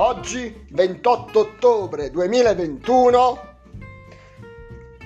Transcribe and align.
Oggi, 0.00 0.66
28 0.70 1.40
ottobre 1.40 2.08
2021, 2.12 3.56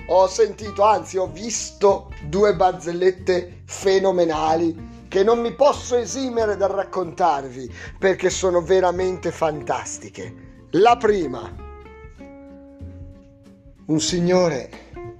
ho 0.05 0.27
sentito, 0.27 0.83
anzi 0.83 1.17
ho 1.17 1.25
visto 1.25 2.11
due 2.27 2.55
barzellette 2.55 3.63
fenomenali 3.65 5.07
che 5.07 5.23
non 5.23 5.41
mi 5.41 5.51
posso 5.55 5.95
esimere 5.95 6.57
dal 6.57 6.69
raccontarvi 6.69 7.73
perché 7.97 8.29
sono 8.29 8.61
veramente 8.61 9.31
fantastiche. 9.31 10.67
La 10.73 10.95
prima. 10.95 11.41
Un 13.85 13.99
signore 13.99 14.69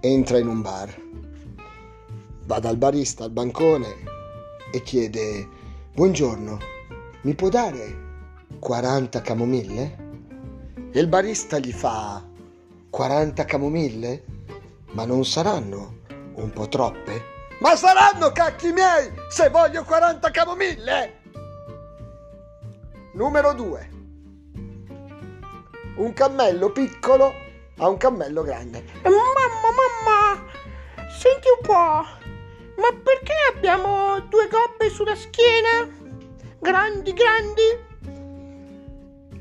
entra 0.01 0.37
in 0.37 0.49
un 0.49 0.61
bar, 0.61 0.95
va 2.45 2.59
dal 2.59 2.77
barista 2.77 3.23
al 3.23 3.31
bancone 3.31 3.87
e 4.71 4.83
chiede, 4.83 5.47
buongiorno, 5.95 6.59
mi 7.23 7.33
può 7.33 7.49
dare 7.49 8.12
40 8.59 9.21
camomille? 9.21 9.97
E 10.91 10.99
il 10.99 11.07
barista 11.07 11.57
gli 11.59 11.71
fa 11.71 12.23
40 12.89 13.45
camomille? 13.45 14.23
Ma 14.91 15.05
non 15.05 15.25
saranno 15.25 16.01
un 16.35 16.51
po' 16.51 16.67
troppe? 16.67 17.31
Ma 17.59 17.75
saranno 17.75 18.31
cacchi 18.31 18.71
miei 18.71 19.11
se 19.29 19.49
voglio 19.49 19.83
40 19.83 20.31
camomille! 20.31 21.21
Numero 23.13 23.53
2. 23.53 23.89
Un 25.95 26.13
cammello 26.13 26.71
piccolo 26.71 27.33
a 27.77 27.87
un 27.87 27.97
cammello 27.97 28.43
grande. 28.43 28.83
Mamma, 29.03 29.71
mamma, 29.77 30.45
senti 31.09 31.47
un 31.47 31.65
po', 31.65 32.21
ma 32.81 32.89
perché 33.03 33.33
abbiamo 33.55 34.19
due 34.29 34.47
gobbe 34.47 34.89
sulla 34.89 35.15
schiena? 35.15 35.87
Grandi, 36.59 37.13
grandi? 37.13 37.91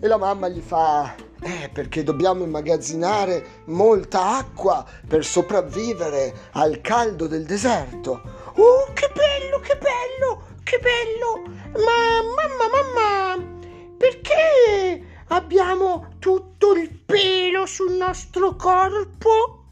E 0.04 0.08
la 0.08 0.16
mamma 0.16 0.48
gli 0.48 0.60
fa, 0.60 1.14
eh, 1.40 1.70
perché 1.72 2.02
dobbiamo 2.02 2.42
immagazzinare 2.42 3.62
molta 3.66 4.38
acqua 4.38 4.84
per 5.06 5.24
sopravvivere 5.24 6.48
al 6.54 6.80
caldo 6.80 7.28
del 7.28 7.44
deserto. 7.44 8.20
Oh, 8.56 8.92
che 8.94 9.08
bello, 9.14 9.60
che 9.60 9.78
bello, 9.78 10.42
che 10.64 10.80
bello! 10.80 11.42
Ma 11.84 12.20
mamma, 12.34 12.66
mamma, 12.68 13.56
perché 13.96 15.06
abbiamo 15.28 16.14
tutto 16.18 16.72
il 16.72 16.92
pelo 16.92 17.64
sul 17.66 17.92
nostro 17.92 18.56
corpo? 18.56 19.66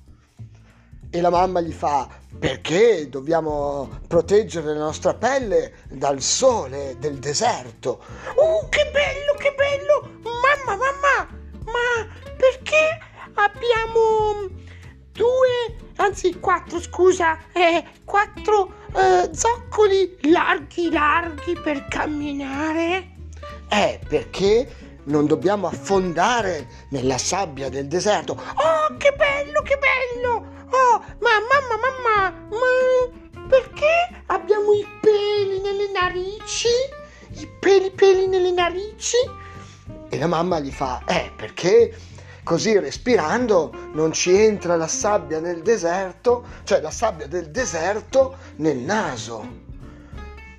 E 1.11 1.20
la 1.20 1.31
mamma 1.31 1.61
gli 1.61 1.72
fa, 1.72 2.09
perché 2.39 3.09
dobbiamo 3.09 3.98
proteggere 4.06 4.75
la 4.75 4.84
nostra 4.84 5.12
pelle 5.12 5.72
dal 5.89 6.20
sole 6.20 6.94
del 7.00 7.19
deserto. 7.19 8.00
Oh, 8.37 8.69
che 8.69 8.89
bello, 8.92 9.34
che 9.37 9.53
bello! 9.56 10.19
Mamma, 10.64 10.77
mamma, 10.77 11.28
ma 11.64 12.06
perché 12.36 12.98
abbiamo 13.34 14.48
due, 15.12 15.77
anzi 15.97 16.39
quattro, 16.39 16.80
scusa, 16.80 17.39
eh, 17.53 17.84
quattro 18.05 18.72
eh, 18.94 19.31
zoccoli 19.33 20.19
larghi, 20.31 20.91
larghi 20.91 21.58
per 21.62 21.86
camminare? 21.88 23.16
Eh, 23.69 24.00
perché 24.08 24.91
non 25.05 25.27
dobbiamo 25.27 25.66
affondare 25.66 26.69
nella 26.91 27.19
sabbia 27.19 27.69
del 27.69 27.86
deserto. 27.86 28.33
Oh, 28.33 28.97
che 28.97 29.12
bello, 29.12 29.62
che 29.62 29.78
bello! 29.78 30.58
Oh, 30.72 30.98
ma 31.20 31.31
mamma, 31.41 31.77
mamma, 31.81 32.47
ma 32.50 33.47
perché 33.48 34.22
abbiamo 34.27 34.72
i 34.72 34.86
peli 35.00 35.61
nelle 35.61 35.91
narici? 35.92 36.69
I 37.33 37.48
peli, 37.58 37.91
peli 37.91 38.27
nelle 38.27 38.53
narici? 38.53 39.16
E 40.12 40.19
la 40.19 40.27
mamma 40.27 40.58
gli 40.58 40.72
fa, 40.72 41.03
eh, 41.06 41.30
perché 41.36 41.97
così 42.43 42.76
respirando 42.76 43.72
non 43.93 44.12
ci 44.12 44.34
entra 44.34 44.75
la 44.75 44.88
sabbia 44.88 45.38
nel 45.38 45.62
deserto, 45.62 46.44
cioè 46.65 46.81
la 46.81 46.91
sabbia 46.91 47.28
del 47.28 47.53
deserto 47.53 48.37
nel 48.56 48.76
naso. 48.76 49.38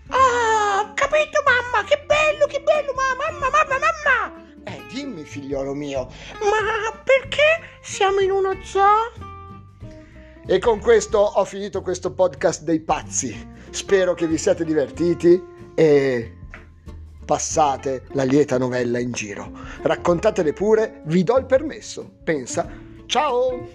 Ah, 0.07 0.93
capito 0.93 1.43
mamma, 1.45 1.85
che 1.85 2.01
bello, 2.07 2.45
che 2.47 2.61
bello, 2.61 2.93
ma 2.93 3.03
mamma, 3.17 3.49
mamma, 3.49 3.77
mamma! 3.77 4.43
Eh, 4.63 4.83
dimmi 4.89 5.25
figliolo 5.25 5.73
mio. 5.73 6.07
Ma 6.39 7.01
perché 7.03 7.77
siamo 7.81 8.21
in 8.21 8.31
uno 8.31 8.55
zoo? 8.63 9.11
E 10.47 10.59
con 10.59 10.79
questo 10.79 11.19
ho 11.19 11.43
finito 11.43 11.81
questo 11.81 12.13
podcast 12.13 12.63
dei 12.63 12.79
pazzi. 12.79 13.49
Spero 13.69 14.13
che 14.13 14.27
vi 14.27 14.37
siate 14.37 14.63
divertiti 14.63 15.41
e 15.75 16.37
passate 17.31 18.03
la 18.11 18.23
lieta 18.23 18.57
novella 18.57 18.99
in 18.99 19.13
giro. 19.13 19.53
Raccontatele 19.83 20.51
pure, 20.51 20.99
vi 21.05 21.23
do 21.23 21.37
il 21.37 21.45
permesso. 21.45 22.15
Pensa. 22.25 22.69
Ciao! 23.05 23.69